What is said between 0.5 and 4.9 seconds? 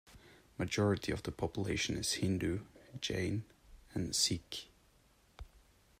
Majority of the population is Hindu, Jain and Sikh.